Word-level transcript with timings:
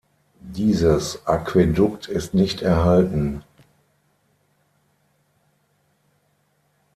Dieses 0.39 1.27
Aquädukt 1.27 2.07
ist 2.07 2.33
nicht 2.33 2.63
erhalten. 2.63 3.43